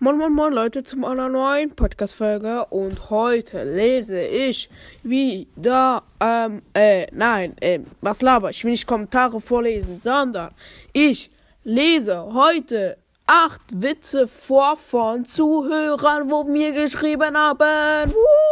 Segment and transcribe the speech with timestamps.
[0.00, 4.70] Moin Moin Moin Leute zum einer neuen Podcast-Folge und heute lese ich
[5.02, 10.54] wieder, ähm, äh, nein, äh, was laber, ich will nicht Kommentare vorlesen, sondern
[10.92, 11.32] ich
[11.64, 18.12] lese heute acht Witze vor von Zuhörern, wo mir geschrieben haben.
[18.12, 18.47] Woo!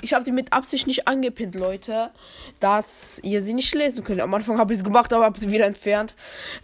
[0.00, 2.10] Ich habe die mit Absicht nicht angepinnt, Leute,
[2.60, 4.20] dass ihr sie nicht lesen könnt.
[4.20, 6.14] Am Anfang habe ich es gemacht, aber habe sie wieder entfernt.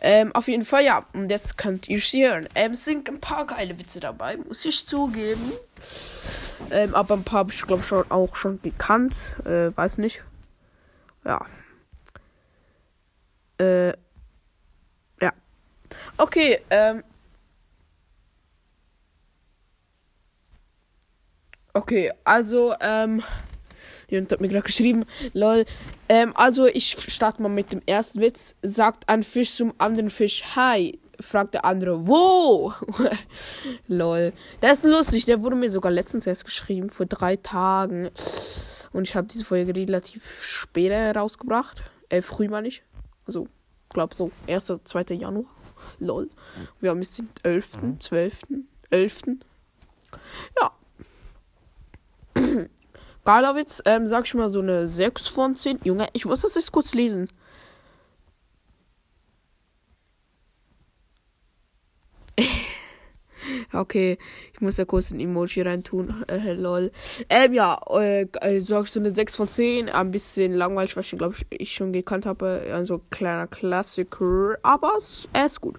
[0.00, 1.06] Ähm, auf jeden Fall, ja.
[1.12, 2.48] Und jetzt könnt ihr sie hören.
[2.54, 5.52] Ähm, es sind ein paar geile Witze dabei, muss ich zugeben.
[6.70, 9.36] Ähm, aber ein paar habe ich, glaube schon auch schon gekannt.
[9.44, 10.22] Äh, weiß nicht.
[11.24, 11.44] Ja.
[13.58, 13.90] Äh,
[15.20, 15.32] ja.
[16.16, 17.02] Okay, ähm,
[21.72, 23.22] Okay, also, ähm,
[24.08, 25.64] jemand hat mir gerade geschrieben, lol.
[26.08, 28.56] Ähm, also, ich starte mal mit dem ersten Witz.
[28.62, 30.98] Sagt ein Fisch zum anderen Fisch, hi.
[31.20, 32.72] Fragt der andere, wo?
[33.88, 34.32] lol.
[34.62, 38.10] Der ist lustig, der wurde mir sogar letztens erst geschrieben, vor drei Tagen.
[38.92, 41.84] Und ich habe diese Folge relativ spät rausgebracht.
[42.08, 42.82] Äh, früh mal nicht.
[43.26, 43.46] Also,
[43.90, 44.72] glaube so, 1.
[44.82, 45.02] 2.
[45.14, 45.44] Januar.
[45.98, 46.28] Lol.
[46.80, 48.42] Wir haben jetzt den 11., 12.,
[48.90, 49.22] 11.
[50.60, 50.72] Ja.
[53.24, 55.80] Geiler Witz, ähm, sag ich mal so eine 6 von 10.
[55.84, 57.28] Junge, ich muss das jetzt kurz lesen.
[63.72, 64.18] Okay,
[64.52, 66.24] ich muss da kurz ein Emoji reintun.
[66.28, 66.92] Äh, lol.
[67.28, 69.88] Ähm, ja, äh, äh, so so eine 6 von 10.
[69.88, 72.70] Ein bisschen langweilig, was ich glaube ich, ich schon gekannt habe.
[72.72, 74.58] Also kleiner Klassiker.
[74.62, 75.78] Aber es ist gut.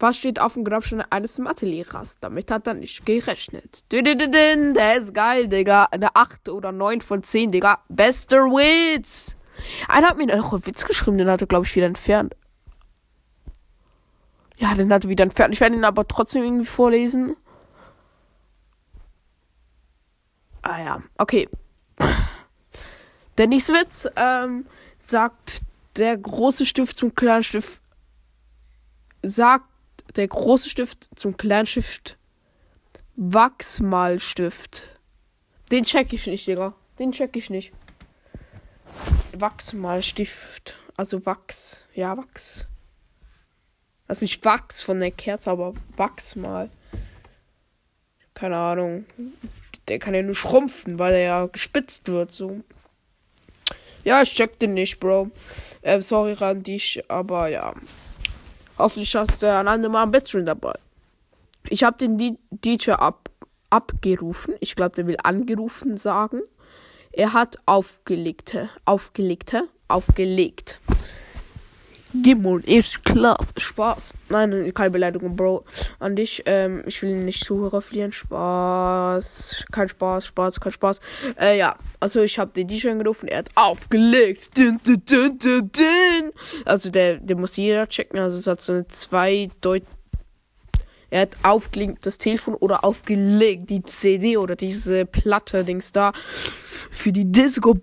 [0.00, 2.18] Was steht auf dem Grabstein eines Mathelehrers?
[2.20, 3.90] Damit hat er nicht gerechnet.
[3.90, 5.84] Der ist geil, Digga.
[5.90, 7.82] Eine 8 oder 9 von 10, Digga.
[7.88, 9.36] Bester Witz.
[9.88, 12.36] Einer hat mir noch einen Witz geschrieben, den hat er, glaube ich, wieder entfernt.
[14.56, 15.54] Ja, den hat er wieder entfernt.
[15.54, 17.36] Ich werde ihn aber trotzdem irgendwie vorlesen.
[20.62, 21.48] Ah ja, okay.
[23.36, 24.66] Der nächste Witz ähm,
[24.98, 25.62] sagt
[25.96, 27.80] der große Stift zum kleinen Stift.
[29.22, 29.64] Sagt
[30.16, 32.18] der große Stift zum kleinen Stift.
[33.16, 34.88] Wachsmalstift.
[35.70, 36.74] Den check ich nicht, Digga.
[36.98, 37.72] Den check ich nicht.
[39.32, 40.74] Wachsmalstift.
[40.96, 41.78] Also Wachs.
[41.94, 42.66] Ja, Wachs.
[44.06, 46.70] Also nicht Wachs von der Kerze, aber Wachsmal.
[48.34, 49.04] Keine Ahnung.
[49.88, 52.60] Der kann ja nur schrumpfen, weil er ja gespitzt wird, so.
[54.04, 55.30] Ja, ich check den nicht, Bro.
[55.82, 57.74] Ähm, sorry ran dich, aber ja.
[58.78, 60.78] Hoffentlich hast du ein andermal ein bisschen dabei.
[61.68, 63.28] Ich habe den DJ ab
[63.70, 64.54] abgerufen.
[64.60, 66.40] Ich glaube, der will angerufen sagen.
[67.12, 68.56] Er hat aufgelegt.
[68.84, 69.56] Aufgelegt.
[69.88, 70.80] Aufgelegt.
[72.14, 73.52] Gimmel ist klasse.
[73.56, 74.14] Spaß.
[74.28, 75.64] Nein, keine Beleidigung, Bro.
[75.98, 76.42] An dich.
[76.46, 78.12] Ähm, ich will nicht Zuhörer verlieren.
[78.12, 79.66] Spaß.
[79.70, 81.00] Kein Spaß, Spaß, kein Spaß.
[81.40, 81.76] Äh, ja.
[82.00, 83.28] Also, ich habe den DJ angerufen.
[83.28, 84.56] Er hat aufgelegt.
[84.56, 86.32] Dün, dün, dün, dün, dün.
[86.64, 88.18] Also, der, der muss jeder checken.
[88.18, 89.86] Also, es hat so eine zweideutige.
[91.10, 96.12] Er hat aufgelegt das Telefon oder aufgelegt die CD oder diese Platte, Dings da.
[96.90, 97.76] Für die Disco.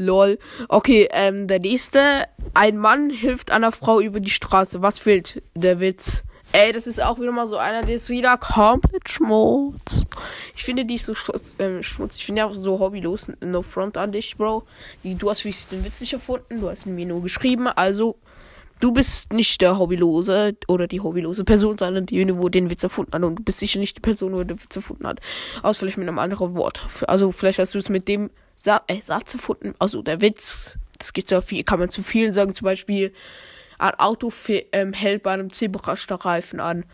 [0.00, 0.38] Lol.
[0.68, 2.24] Okay, ähm, der nächste.
[2.54, 4.82] Ein Mann hilft einer Frau über die Straße.
[4.82, 5.42] Was fehlt?
[5.54, 6.24] Der Witz.
[6.52, 10.04] Ey, das ist auch wieder mal so einer, der ist wieder komplett schmutz.
[10.56, 11.54] Ich finde die so schmutz.
[11.60, 12.16] Ähm, schmutz.
[12.16, 13.30] Ich finde ja auch so hobbylos.
[13.40, 14.64] No front an dich, Bro.
[15.04, 16.60] Die, du hast wirklich den Witz nicht erfunden.
[16.60, 17.68] Du hast mir nur geschrieben.
[17.68, 18.16] Also,
[18.80, 23.12] du bist nicht der Hobbylose oder die hobbylose Person, sondern die, wo den Witz erfunden
[23.12, 23.22] hat.
[23.22, 25.20] Und du bist sicher nicht die Person, wo den Witz erfunden hat.
[25.62, 26.84] Aus vielleicht mit einem anderen Wort.
[27.06, 28.30] Also, vielleicht hast du es mit dem
[28.62, 29.74] Sa äh, Satz erfunden.
[29.78, 32.52] Also der Witz, das geht so viel, kann man zu vielen sagen.
[32.52, 33.14] Zum Beispiel,
[33.78, 36.84] ein Auto ähm, hält bei einem Zebrastreifen an.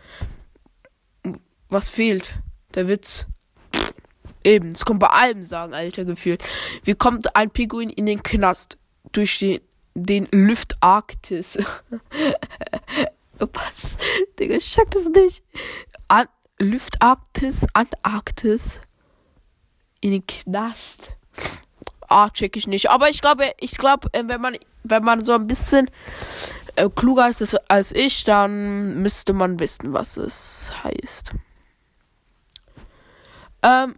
[1.67, 2.35] Was fehlt?
[2.73, 3.27] Der Witz.
[4.45, 6.41] Eben, es kommt bei allem sagen, Alter, gefühlt.
[6.85, 8.77] Wie kommt ein Pinguin in den Knast?
[9.11, 9.59] Durch den,
[9.93, 11.57] den Lüft Arktis.
[13.39, 13.97] Was?
[14.39, 15.43] Digga, ich check das nicht.
[16.07, 16.27] An
[16.59, 18.79] Lüft Arktis, Antarktis.
[19.99, 21.16] In den Knast.
[22.07, 22.89] Ah, check ich nicht.
[22.89, 25.89] Aber ich glaube, ich glaube, äh, wenn man, wenn man so ein bisschen
[26.75, 31.33] äh, kluger ist als ich, dann müsste man wissen, was es heißt.
[33.63, 33.95] Ähm,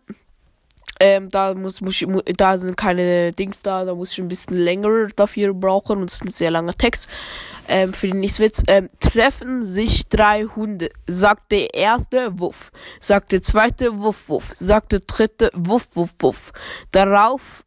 [1.00, 2.07] ähm, da muss, muss ich,
[2.38, 6.16] da sind keine Dings da, da muss ich ein bisschen länger dafür brauchen und es
[6.16, 7.07] ist ein sehr langer Text.
[7.68, 8.63] Ähm, für den nächsten Witz.
[8.68, 10.90] Ähm, treffen sich drei Hunde.
[11.07, 12.72] Sagt der erste Wuff.
[13.00, 14.51] Sagt der zweite Wuff Wuff.
[14.56, 16.51] Sagt der dritte Wuff Wuff Wuff.
[16.92, 17.63] Darauf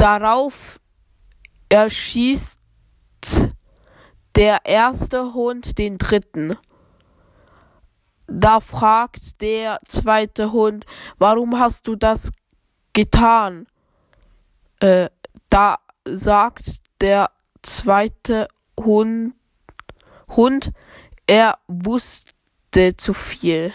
[0.00, 0.80] Darauf
[1.68, 2.58] erschießt
[4.34, 6.56] der erste Hund den dritten.
[8.32, 10.86] Da fragt der zweite Hund,
[11.18, 12.30] warum hast du das
[12.92, 13.66] getan?
[14.78, 15.10] Äh,
[15.48, 17.30] da sagt der
[17.62, 18.46] zweite
[18.78, 19.34] Hund,
[20.28, 20.70] Hund,
[21.26, 23.74] er wusste zu viel.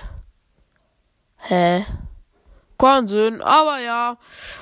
[1.38, 1.86] Hä?
[2.78, 4.18] Kein Sinn, aber ja,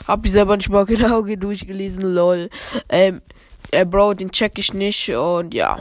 [0.07, 2.50] hab ich selber nicht mal genau durchgelesen, lol.
[2.89, 3.22] Ähm,
[3.72, 5.80] äh, Bro, den check ich nicht und ja.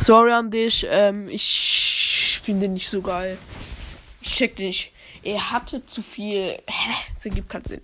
[0.00, 2.17] Sorry an dich, ähm, ich
[2.48, 3.36] finde den nicht so geil.
[4.22, 4.90] Ich check den nicht.
[5.22, 6.58] Er hatte zu viel.
[6.66, 6.94] Hä?
[7.12, 7.82] Das ergibt keinen Sinn.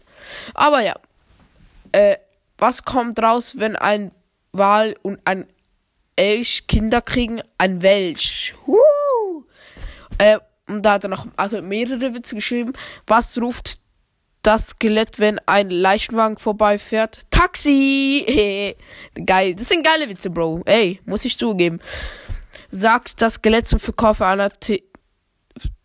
[0.54, 0.94] Aber ja.
[1.92, 2.16] Äh,
[2.56, 4.10] was kommt raus, wenn ein
[4.52, 5.46] Wal und ein
[6.16, 7.42] Elch Kinder kriegen?
[7.58, 8.54] Ein Welch.
[10.16, 12.72] Äh, und da hat er noch also mehrere Witze geschrieben.
[13.06, 13.80] Was ruft
[14.40, 17.20] das Skelett, wenn ein Leichenwagen vorbeifährt?
[17.30, 18.76] Taxi!
[19.26, 19.56] Geil.
[19.56, 20.62] Das sind geile Witze, Bro.
[20.64, 21.80] Ey, muss ich zugeben.
[22.70, 24.84] Sagt das Skelett zum Verkäufer Tee,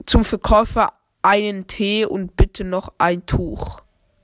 [0.06, 3.82] zum Verkäufer einen Tee und bitte noch ein Tuch.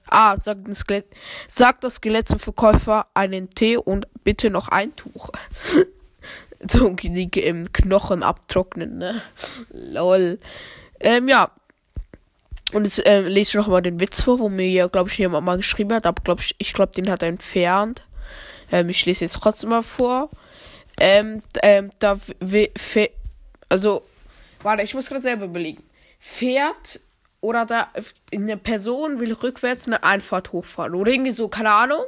[0.09, 1.07] Ah, sagt das Skelett,
[1.47, 5.29] sagt das Skelett zum Verkäufer einen Tee und bitte noch ein Tuch.
[6.71, 9.21] so die ähm, Knochen abtrocknen, ne?
[9.71, 10.39] Lol.
[10.99, 11.51] Ähm, ja.
[12.73, 15.17] Und jetzt ähm, lese ich noch mal den Witz vor, wo mir ja, glaube ich,
[15.17, 18.03] jemand mal geschrieben hat, aber glaube ich, ich glaube, den hat er entfernt.
[18.71, 20.29] Ähm, ich lese jetzt trotzdem mal vor.
[20.99, 22.17] Ähm, ähm, da,
[23.69, 24.03] also,
[24.61, 25.83] warte, ich muss gerade selber überlegen.
[26.19, 26.99] Fährt
[27.41, 27.89] oder da
[28.33, 32.03] eine Person will rückwärts eine Einfahrt hochfahren oder irgendwie so, keine Ahnung.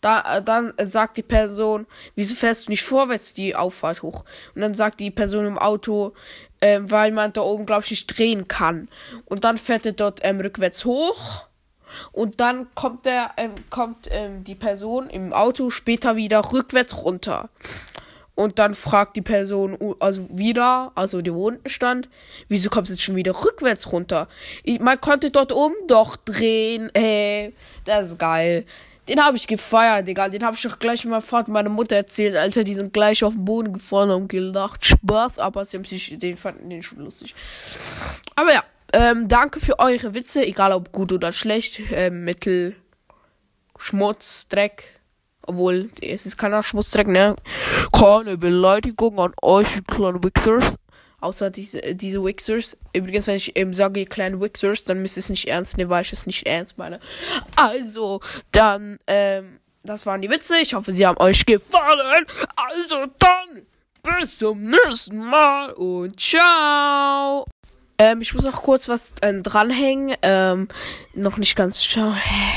[0.00, 4.24] Da, dann sagt die Person, wieso fährst du nicht vorwärts die Auffahrt hoch?
[4.54, 6.12] Und dann sagt die Person im Auto,
[6.60, 8.88] äh, weil man da oben, glaube ich, nicht drehen kann.
[9.24, 11.46] Und dann fährt er dort ähm, rückwärts hoch.
[12.12, 17.48] Und dann kommt der, ähm, kommt ähm, die Person im Auto später wieder rückwärts runter.
[18.34, 22.08] Und dann fragt die Person, also wieder, also die wo unten stand,
[22.48, 24.28] wieso kommst du jetzt schon wieder rückwärts runter?
[24.64, 26.90] Ich, man konnte dort oben doch drehen.
[26.94, 27.54] Hey,
[27.84, 28.64] das ist geil.
[29.06, 30.28] Den habe ich gefeiert, Digga.
[30.28, 32.64] Den habe ich doch gleich mal Vater meiner Mutter erzählt, Alter.
[32.64, 34.84] Die sind gleich auf den Boden gefallen und gelacht.
[34.84, 37.34] Spaß, aber sie haben sich, den fanden den schon lustig.
[38.34, 41.80] Aber ja, ähm, danke für eure Witze, egal ob gut oder schlecht.
[41.92, 42.74] Ähm, Mittel,
[43.78, 45.00] Schmutz, Dreck.
[45.46, 47.36] Obwohl, es ist keiner Schmutzdreck, ne?
[47.92, 50.76] Keine Beleidigung an euch, kleine Wichsers
[51.24, 52.76] außer diese, diese Wixers.
[52.92, 56.02] Übrigens, wenn ich eben sage, kleinen Wixers, dann müsst ihr es nicht ernst nehmen, weil
[56.02, 57.00] ich es nicht ernst meine.
[57.56, 58.20] Also,
[58.52, 60.58] dann, ähm, das waren die Witze.
[60.58, 62.26] Ich hoffe, sie haben euch gefallen.
[62.56, 63.66] Also dann,
[64.02, 67.46] bis zum nächsten Mal und ciao.
[67.96, 70.16] Ähm, ich muss noch kurz was äh, dranhängen.
[70.22, 70.68] Ähm,
[71.14, 72.12] noch nicht ganz schau.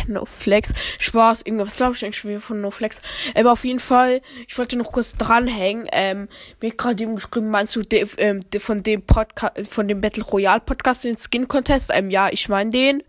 [0.07, 0.73] No Flex.
[0.99, 1.43] Spaß.
[1.43, 3.01] Irgendwas glaube ich eigentlich schon wieder von No Flex.
[3.35, 5.87] Ähm, auf jeden Fall, ich wollte noch kurz dranhängen.
[5.91, 6.27] Ähm,
[6.61, 10.23] mir gerade eben geschrieben, meinst du de, ähm, de, von dem Podcast, von dem Battle
[10.23, 11.91] Royale Podcast, den Skin Contest?
[11.93, 13.03] Ähm, ja, ich meine den.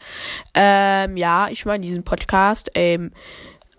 [0.55, 2.71] Ähm, ja, ich meine diesen Podcast.
[2.75, 3.13] Ähm,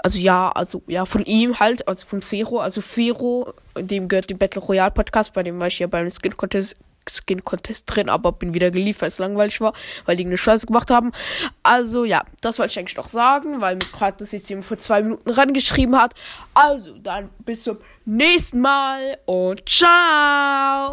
[0.01, 4.38] also ja, also ja, von ihm halt, also von Fero, also Fero, dem gehört der
[4.38, 8.31] Battle Royale Podcast, bei dem war ich ja beim Skin Contest Skin Contest drin, aber
[8.31, 9.74] bin wieder geliefert, weil es langweilig war,
[10.06, 11.12] weil die eine Scheiße gemacht haben.
[11.63, 14.78] Also ja, das wollte ich eigentlich noch sagen, weil mir gerade das jetzt jemand vor
[14.78, 16.13] zwei Minuten rangeschrieben hat.
[16.54, 20.88] Also dann bis zum nächsten Mal und ciao!